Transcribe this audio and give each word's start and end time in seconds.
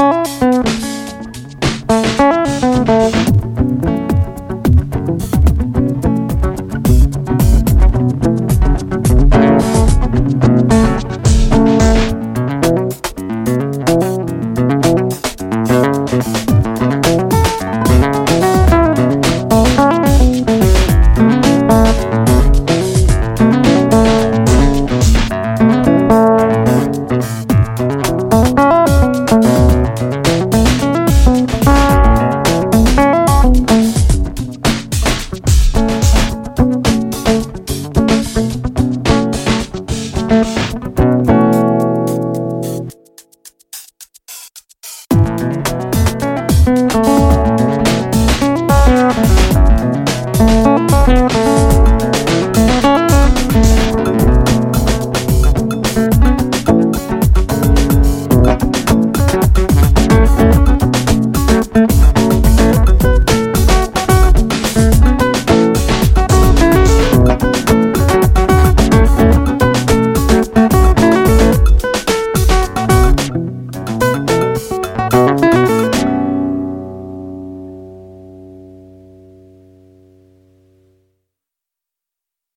Música 0.00 0.49